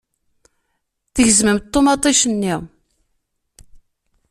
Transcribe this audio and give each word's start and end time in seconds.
Tgezmemt 1.13 1.69
ṭumaṭic-nni. 1.73 2.55